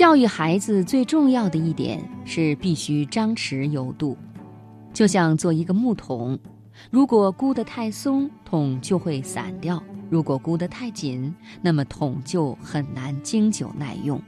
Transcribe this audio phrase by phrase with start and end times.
[0.00, 4.16] 教育孩子最重要的一点是必须张弛有度，
[4.94, 6.38] 就像做一个木桶，
[6.90, 9.78] 如果箍得太松，桶就会散掉；
[10.08, 14.18] 如果箍得太紧，那么桶就很难经久耐用。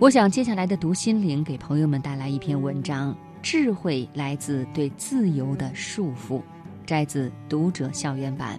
[0.00, 6.42] 我想接下来的读心灵给朋友们带来一篇文章：智慧来自对自由的束缚，
[6.84, 8.58] 摘自《读者校园版》。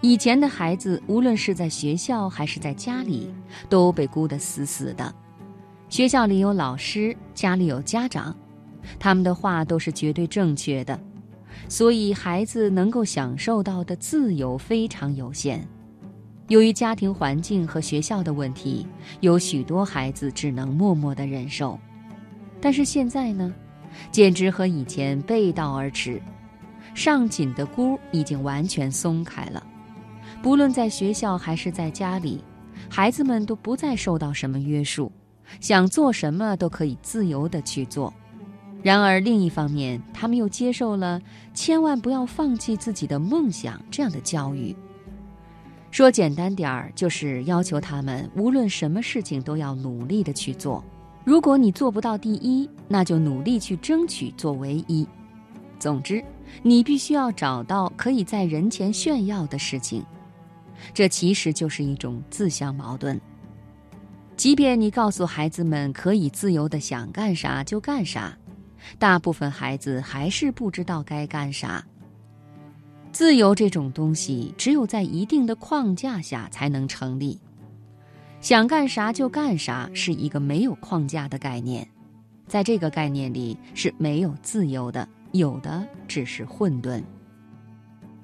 [0.00, 3.34] 以前的孩子，无论是在学校还是在家里，
[3.68, 5.12] 都被箍得死死的。
[5.88, 8.36] 学校里有老师，家里有家长，
[8.98, 10.98] 他们的话都是绝对正确的，
[11.68, 15.66] 所以孩子能够享受到的自由非常有限。
[16.46, 18.86] 由于家庭环境和学校的问题，
[19.20, 21.76] 有许多孩子只能默默的忍受。
[22.60, 23.52] 但是现在呢，
[24.12, 26.22] 简直和以前背道而驰，
[26.94, 29.66] 上紧的箍已经完全松开了。
[30.40, 32.42] 不论在学校还是在家里，
[32.88, 35.10] 孩子们都不再受到什么约束，
[35.60, 38.12] 想做什么都可以自由地去做。
[38.82, 41.20] 然而另一方面，他们又接受了
[41.52, 44.74] “千万不要放弃自己的梦想”这样的教育。
[45.90, 50.84] 说简单点儿，就是要求他们无论什么事情都要努力地去做。
[51.24, 55.06] 如果你做不到第一，那就努力去争取做唯一。
[55.80, 56.22] 总之，
[56.62, 60.04] 你必须要找到可以在人前炫耀的事情。
[60.94, 63.20] 这其实就是一种自相矛盾。
[64.36, 68.38] 即便你告诉孩子们可以自由的想干啥就干啥，
[68.98, 71.84] 大部分孩子还是不知道该干啥。
[73.10, 77.40] 自由这种东西，只有在一定的框架下才能成立。
[78.40, 81.88] 想干啥就干啥是一个没有框架的概念，
[82.46, 87.02] 在这个概念里是没有自由的，有的只是混沌。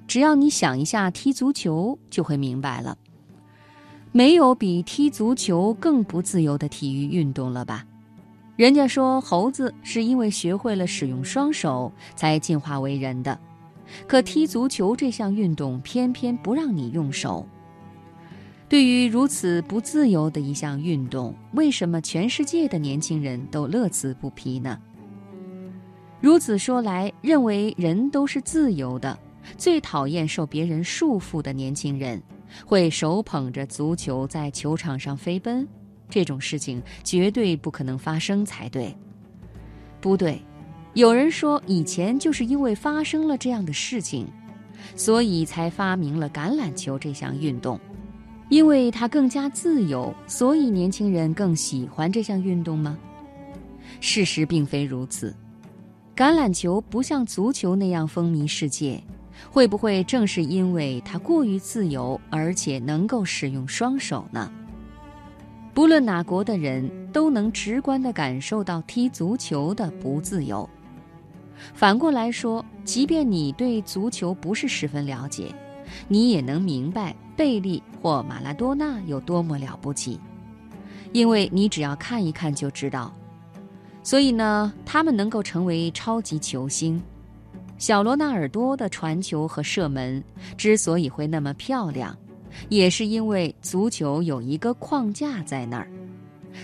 [0.07, 2.97] 只要你想一下踢足球，就会明白了。
[4.11, 7.85] 没有比踢足球更不自由的体育运动了吧？
[8.55, 13.37] 人家说猴子是因为学会了使用双手才进化为人的，
[14.07, 17.45] 可踢足球这项运动偏偏不让你用手。
[18.69, 24.79] 对于如此不自由的一项运动，为什么全世界的年轻人都乐此不疲呢？
[26.21, 29.19] 如此说来，认为人都是自由的。
[29.57, 32.21] 最讨厌受别人束缚的年轻人，
[32.65, 35.67] 会手捧着足球在球场上飞奔，
[36.09, 38.95] 这种事情绝对不可能发生才对。
[40.01, 40.39] 不对，
[40.93, 44.27] 有人说以前就是因为发生了这样的事情，
[44.95, 47.79] 所以才发明了橄榄球这项运动，
[48.49, 52.97] 因为它更加自由，所以年轻人更喜欢这项运动吗？
[53.99, 55.35] 事实并非如此，
[56.15, 59.01] 橄榄球不像足球那样风靡世界。
[59.51, 64.51] 会不会正是因为他过于自由，而且能够使用双手呢？
[65.73, 70.69] 不论哪国的人都能直观地感受到踢足球的不自由。
[71.73, 75.53] 反过来说，即便你对足球不是十分了解，
[76.07, 80.19] 你也能明白贝利或马拉多纳有多么了不起，
[81.11, 83.13] 因为你只要看一看就知道。
[84.03, 87.01] 所以呢，他们能够成为超级球星。
[87.77, 90.23] 小罗纳尔多的传球和射门
[90.57, 92.15] 之所以会那么漂亮，
[92.69, 95.87] 也是因为足球有一个框架在那儿，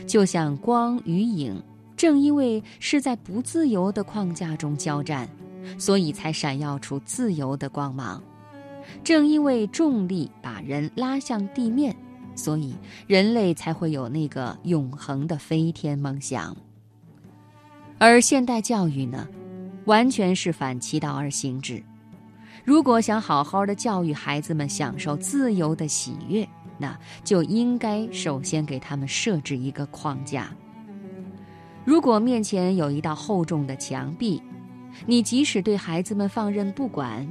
[0.07, 1.61] 就像光与影，
[1.97, 5.27] 正因为是在不自由的框架中交战，
[5.77, 8.23] 所以才闪耀出自由的光芒。
[9.03, 11.95] 正因为重力把人拉向地面，
[12.35, 12.73] 所以
[13.05, 16.55] 人类才会有那个永恒的飞天梦想。
[17.99, 19.28] 而现代教育呢？
[19.86, 21.81] 完全是反其道而行之。
[22.64, 26.47] 如果想好好的教育孩子们享受自由的喜悦，
[26.78, 30.52] 那就应该首先给他们设置一个框架。
[31.84, 34.41] 如果面前有一道厚重的墙壁，
[35.08, 37.28] 你即使对孩子们放任不管，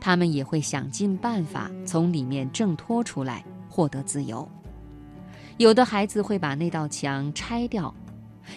[0.00, 4.46] 他们也会想尽办法从里面挣脱出来，获得自由。
[5.56, 7.94] 有的孩子会把那道墙拆掉，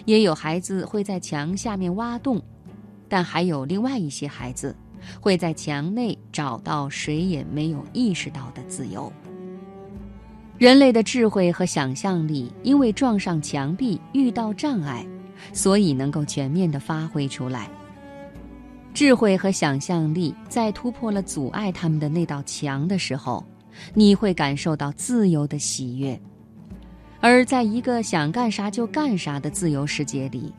[0.04, 2.42] 也有孩子会在墙下面挖洞。
[3.08, 4.74] 但还有另外一些孩子，
[5.20, 9.12] 会在墙内找到谁也没有意识到的自由。
[10.58, 15.06] 人类的智慧和想象力，因为撞上墙壁遇到障碍，
[15.52, 17.70] 所以能够全面的发挥出来。
[18.92, 23.44] 智慧和想象力在突破了阻碍他们的那道墙的时候，
[23.94, 26.20] 你会感受到自由的喜悦。
[27.20, 30.52] 而在一个想干啥就干啥的自由世界里。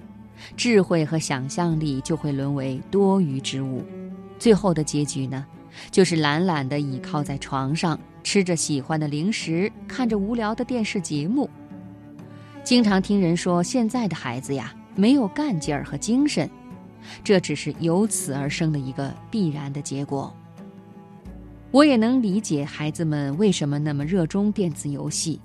[0.56, 3.83] 智慧和想象力就会沦为多余之物，
[4.38, 5.45] 最后的结局呢，
[5.91, 11.50] 就是懒懒地倚靠在床上，吃着喜欢的零食，看着无聊的电视节目，
[12.63, 16.50] 经常听人说现在的孩子呀没有干劲儿和精神，
[17.24, 20.33] 这只是由此而生的一个必然的结果。
[21.71, 25.39] 我也能理解孩子们为什么那么热衷电子游戏。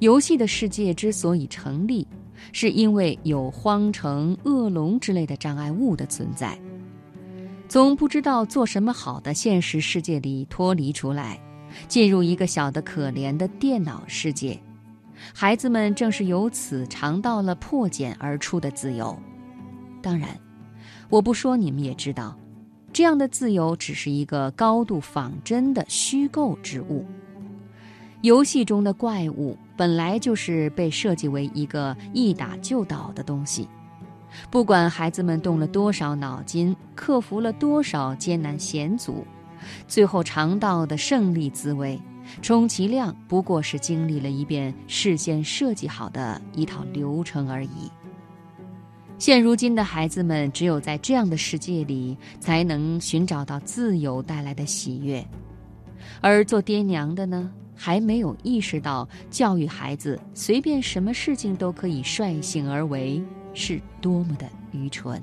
[0.00, 2.06] 游戏的世界之所以成立，
[2.52, 6.58] 是因为有荒城、恶龙之类的障碍物的存在。
[7.68, 11.38] 从不知道做什么好的现实世界里脱离出来，
[11.86, 14.58] 进入一个小的可怜的电脑世界，
[15.34, 19.16] 孩子们正是由此尝到了破茧而出的自由。
[20.00, 20.30] 当然，
[21.10, 22.36] 我不说你们也知道。
[22.90, 27.04] 这样的自由只是一个高度仿真的虚构之物。
[28.22, 33.68] 游戏中的怪物本来就是被设计为一个一打就倒的东西，
[34.50, 39.24] 不管孩子们动了多少脑筋，克服了多少艰难险阻，
[39.86, 41.96] 最后尝到的胜利滋味，
[42.42, 47.88] 充其量不过是经历了一遍事先设计好的一套流程而已。
[49.16, 55.24] 现如今的孩子们，只有在这样的世界里，才能寻找到自由带来的喜悦。
[56.20, 63.22] 而做爹娘的呢，还没有意识到教育孩子随便什么事情都可以率性而为
[63.54, 65.22] 是多么的愚蠢。